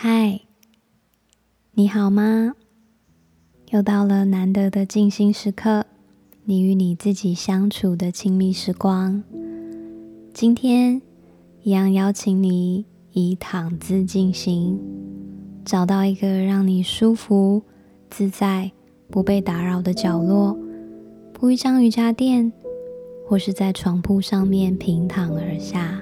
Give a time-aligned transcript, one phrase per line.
[0.00, 0.42] 嗨，
[1.72, 2.54] 你好吗？
[3.72, 5.86] 又到了难得的静心时刻，
[6.44, 9.24] 你与你自己相处的亲密时光。
[10.32, 11.02] 今天
[11.62, 14.78] 一样邀请你以躺姿进行，
[15.64, 17.60] 找到一个让你舒服、
[18.08, 18.70] 自在、
[19.10, 20.56] 不被打扰的角落，
[21.32, 22.52] 铺一张瑜伽垫，
[23.26, 26.00] 或是在床铺上面平躺而下，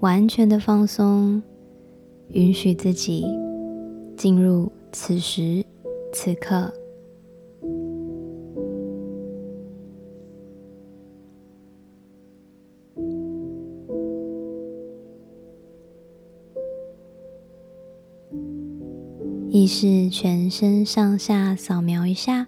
[0.00, 1.42] 完全的放松。
[2.30, 3.24] 允许自己
[4.16, 5.64] 进入此时
[6.12, 6.72] 此刻，
[19.48, 22.46] 意识全身上下扫描一下，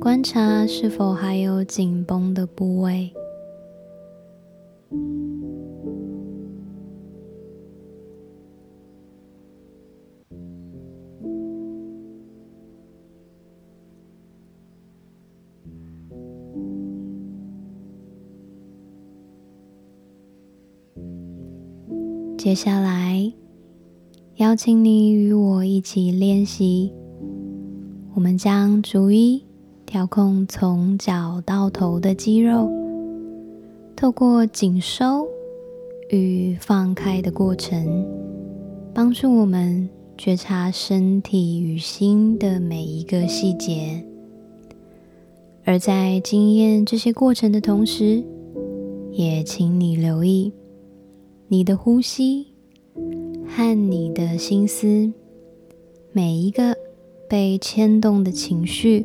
[0.00, 3.12] 观察是否还有紧绷的部位。
[22.40, 23.30] 接下来，
[24.36, 26.90] 邀请你与我一起练习。
[28.14, 29.44] 我们将逐一
[29.84, 32.66] 调控从脚到头的肌肉，
[33.94, 35.28] 透过紧收
[36.08, 37.86] 与放开的过程，
[38.94, 44.02] 帮助我们觉察身体与心的每一个细节。
[45.66, 48.24] 而在经验这些过程的同时，
[49.12, 50.50] 也请你留意。
[51.52, 52.46] 你的呼吸
[53.44, 55.12] 和你的心思，
[56.12, 56.76] 每一个
[57.28, 59.04] 被牵动的情绪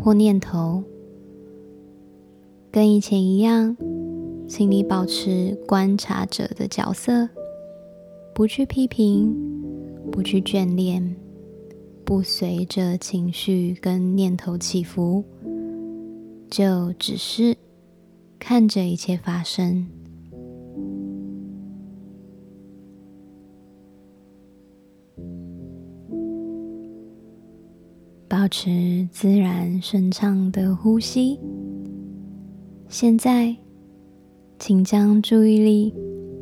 [0.00, 0.84] 或念头，
[2.70, 3.76] 跟以前一样，
[4.46, 7.28] 请你保持观察者的角色，
[8.32, 9.34] 不去批评，
[10.12, 11.16] 不去眷恋，
[12.04, 15.24] 不随着情绪跟念头起伏，
[16.48, 17.56] 就只是
[18.38, 19.88] 看着一切发生。
[28.46, 31.36] 保持自然顺畅的呼吸。
[32.88, 33.56] 现在，
[34.56, 35.92] 请将注意力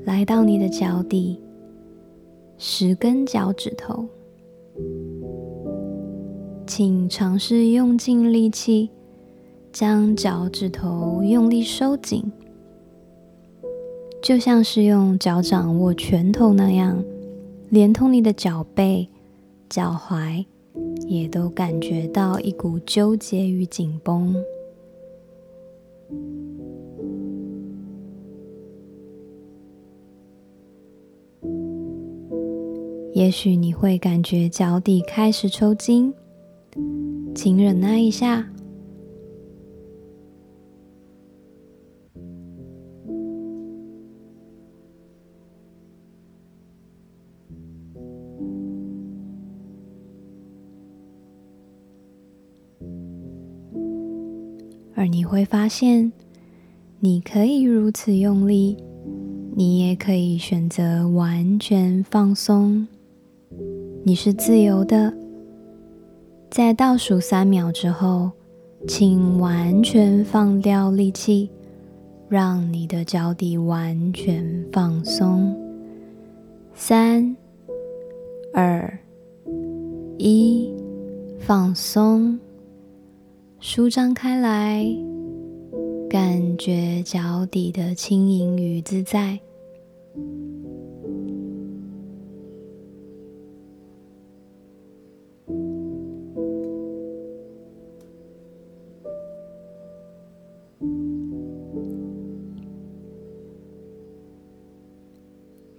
[0.05, 1.41] 来到你的脚底，
[2.59, 4.07] 十根脚趾头。
[6.67, 8.91] 请尝试用尽力气，
[9.73, 12.31] 将脚趾头用力收紧，
[14.23, 17.03] 就像是用脚掌握拳头那样，
[17.71, 19.09] 连同你的脚背、
[19.71, 20.45] 脚踝。
[21.07, 24.35] 也都感觉到一股纠结与紧绷。
[33.13, 36.13] 也许你会感觉脚底开始抽筋，
[37.35, 38.54] 请忍耐一下。
[55.35, 56.13] 会发现，
[57.01, 58.77] 你可以如此用力，
[59.57, 62.87] 你也可以选择完全放松。
[64.05, 65.13] 你是自由的。
[66.51, 68.31] 在倒数三秒之后，
[68.87, 71.51] 请完全放掉力气，
[72.29, 75.53] 让你的脚底完全放松。
[76.75, 77.37] 三、
[78.53, 78.97] 二、
[80.17, 80.73] 一，
[81.41, 82.39] 放松。
[83.59, 84.87] 舒张开来，
[86.15, 89.41] 感觉脚底的轻盈与自在。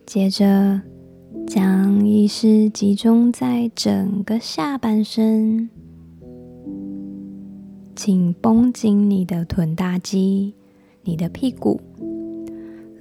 [0.06, 0.82] 接着，
[1.48, 5.70] 将意识集中在整个下半身。
[8.06, 10.54] 请绷紧你的臀大肌，
[11.02, 11.82] 你的屁股，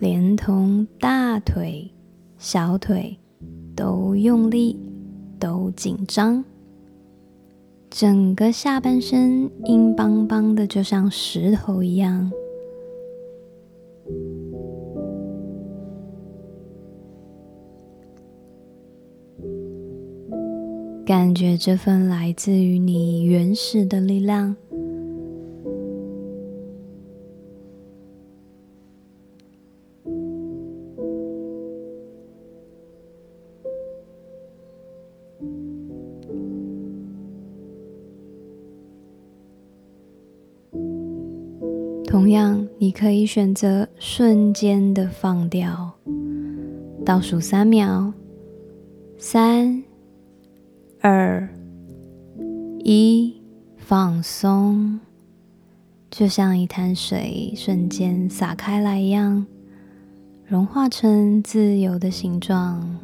[0.00, 1.90] 连同大腿、
[2.38, 3.18] 小腿
[3.76, 4.80] 都用力，
[5.38, 6.42] 都紧张。
[7.90, 12.32] 整个下半身硬邦邦的，就像石头一样。
[21.04, 24.56] 感觉这份来自于你原始的力量。
[42.14, 45.92] 同样，你可以选择瞬间的放掉，
[47.04, 48.12] 倒数三秒，
[49.18, 49.82] 三、
[51.00, 51.48] 二、
[52.84, 53.34] 一，
[53.76, 55.00] 放松，
[56.08, 59.44] 就像一滩水瞬间洒开来一样，
[60.46, 62.96] 融化成自由的形状。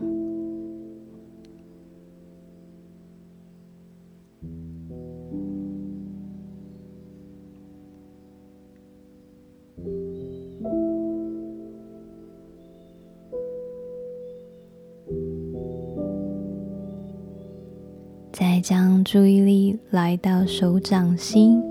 [18.60, 21.62] 将注意力来到手掌心，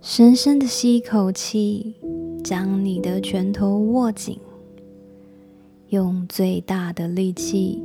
[0.00, 1.94] 深深的吸一口气，
[2.42, 4.38] 将你的拳头握紧，
[5.90, 7.82] 用最大的力气。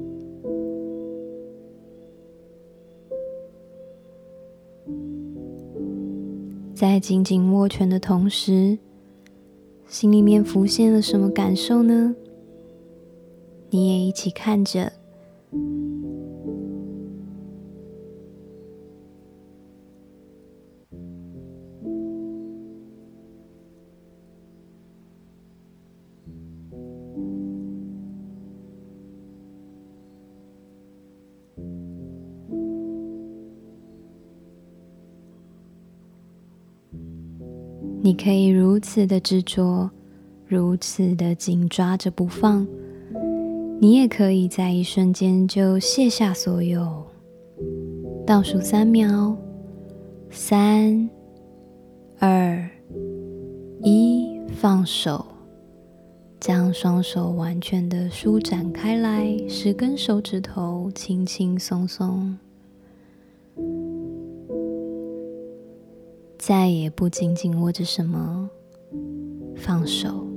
[6.73, 8.77] 在紧紧握拳的同时，
[9.87, 12.15] 心里面浮现了什么感受呢？
[13.69, 14.91] 你也一起看着。
[38.05, 39.89] 你可以如此的执着，
[40.47, 42.67] 如此的紧抓着不放。
[43.81, 47.03] 你也可以在一瞬间就卸下所有。
[48.23, 49.35] 倒数三秒，
[50.29, 51.09] 三、
[52.19, 52.69] 二、
[53.81, 55.25] 一，放手，
[56.39, 62.37] 将双手完全的舒展开来，十根手指头轻轻松松。
[66.47, 68.47] 再也不紧紧握着什么，
[69.57, 70.34] 放手。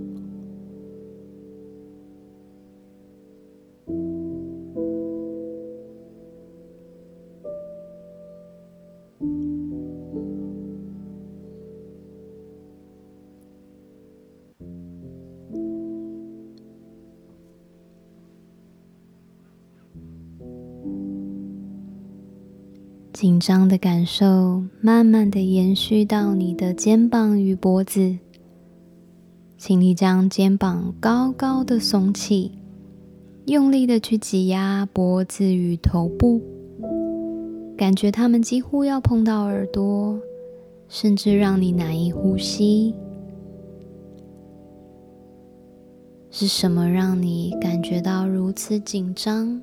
[23.18, 28.16] 紧张的感受慢慢的延续到你的肩膀与脖子，
[29.56, 32.52] 请你将肩膀高高的耸起，
[33.46, 36.40] 用力的去挤压脖子与头部，
[37.76, 40.16] 感觉它们几乎要碰到耳朵，
[40.88, 42.94] 甚至让你难以呼吸。
[46.30, 49.60] 是什么让你感觉到如此紧张？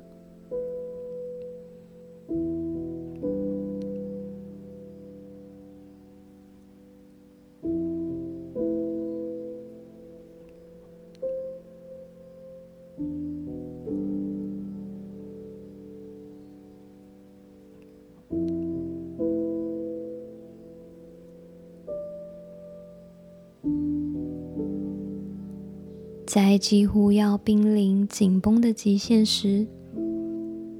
[26.36, 29.66] 在几乎要濒临紧绷的极限时，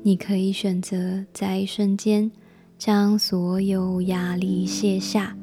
[0.02, 2.30] 你可以选择在一瞬间
[2.76, 5.34] 将所有压力卸下，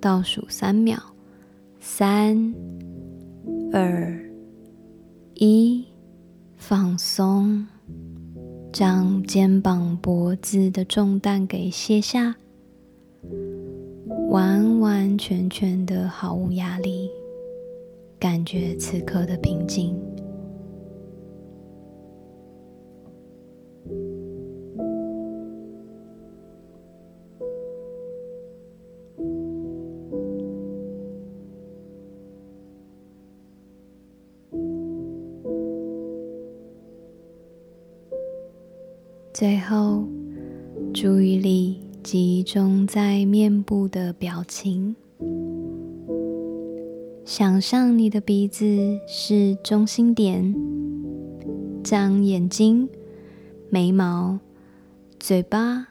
[0.00, 0.98] 倒数三秒，
[1.78, 2.54] 三、
[3.70, 4.18] 二、
[5.34, 5.84] 一，
[6.56, 7.66] 放松，
[8.72, 12.36] 将肩膀、脖子的重担给卸下，
[14.30, 17.10] 完完全全的毫无压力。
[18.20, 19.98] 感觉此刻的平静。
[39.32, 40.04] 最后，
[40.92, 44.94] 注意力集中在面部的表情。
[47.30, 48.66] 想象你的鼻子
[49.06, 50.52] 是中心点，
[51.84, 52.88] 将眼睛、
[53.68, 54.40] 眉毛、
[55.20, 55.86] 嘴巴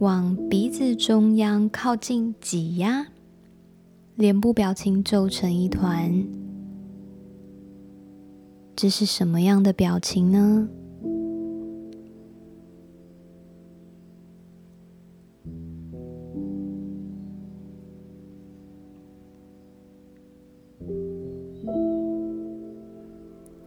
[0.00, 3.06] 往鼻子中央靠近挤压，
[4.16, 6.26] 脸部表情皱成一团。
[8.74, 10.68] 这是什么样的表情呢？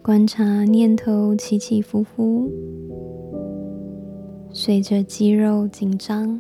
[0.06, 2.48] 观察念头起起伏伏，
[4.54, 6.40] 随着肌肉紧张，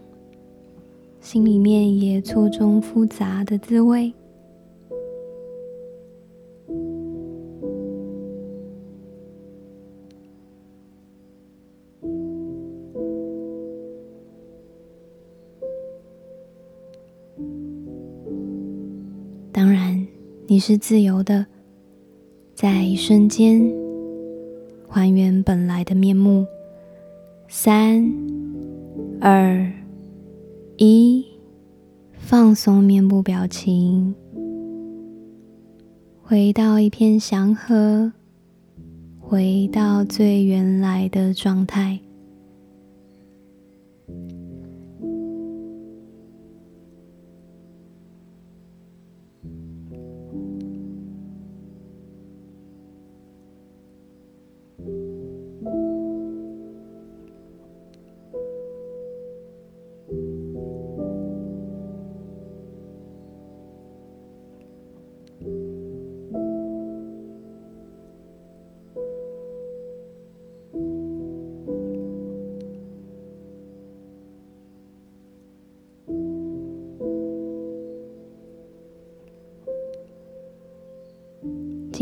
[1.20, 4.14] 心里面也错综复杂的滋味。
[19.52, 20.06] 当然，
[20.46, 21.48] 你是自由的，
[22.56, 23.70] 在一瞬间
[24.88, 26.48] 还原本来的面目。
[27.50, 28.10] 三、
[29.20, 29.70] 二、
[30.78, 31.26] 一，
[32.14, 34.16] 放松面部表情，
[36.22, 38.14] 回到一片祥和，
[39.20, 42.00] 回到最原来的状态。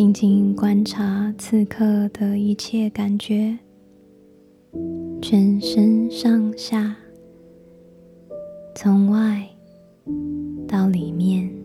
[0.03, 3.57] 静静观察此刻的一切感觉，
[5.21, 6.93] 全身上下，
[8.75, 9.47] 从外
[10.67, 11.62] 到里面。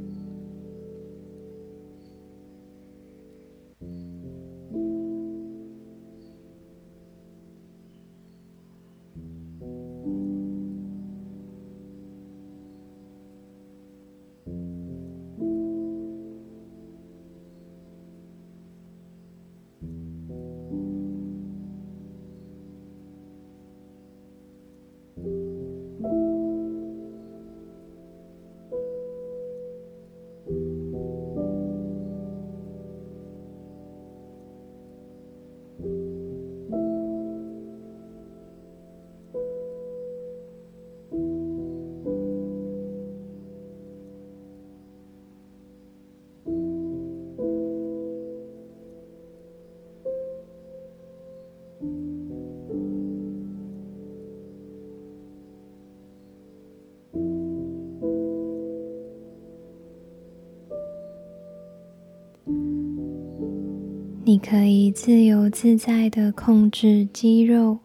[64.28, 67.78] 你可以自由自在地控制肌肉，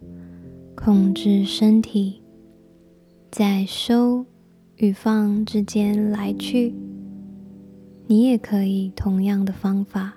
[0.75, 2.21] 控制身体，
[3.31, 4.25] 在收
[4.75, 6.75] 与放之间来去。
[8.07, 10.15] 你也可以同样的方法，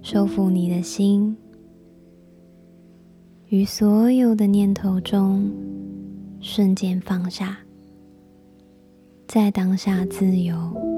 [0.00, 1.36] 收服你的心，
[3.48, 5.50] 于所有的念头中
[6.38, 7.58] 瞬间放下，
[9.26, 10.93] 在当下自由。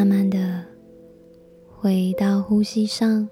[0.00, 0.64] 慢慢的
[1.68, 3.28] 回到呼吸上，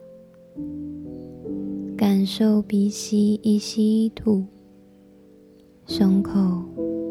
[1.96, 4.44] 感受鼻息一吸一吐，
[5.86, 6.62] 胸口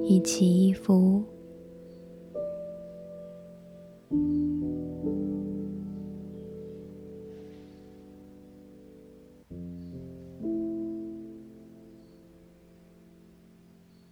[0.04, 1.24] 一起一伏。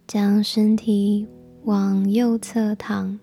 [0.08, 1.24] 将身体
[1.62, 3.16] 往右侧躺。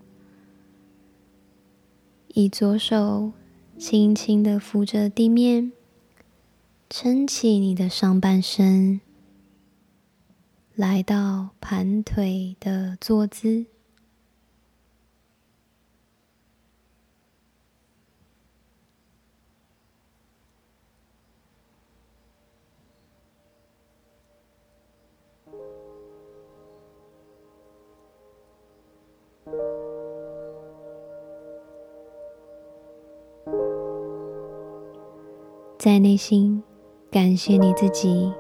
[2.36, 3.32] 以左手
[3.78, 5.72] 轻轻的扶着地面，
[6.90, 9.02] 撑起你的上半身，
[10.74, 13.68] 来到盘腿的坐姿。
[35.84, 36.64] 在内心
[37.12, 38.32] 感谢你自己，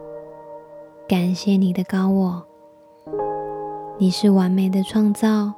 [1.09, 2.41] 感谢你的高我。
[3.97, 5.51] 你是完美的创造，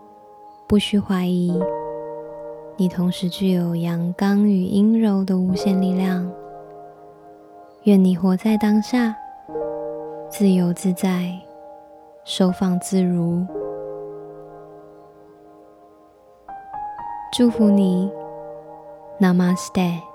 [0.67, 1.61] 不需怀疑。
[2.75, 6.27] 你同时具有阳刚与阴柔的无限力量。
[7.83, 9.15] 愿你活在当下，
[10.27, 11.39] 自由自在，
[12.23, 13.45] 收放自如。
[17.31, 18.09] 祝福你
[19.21, 20.14] ，Namaste。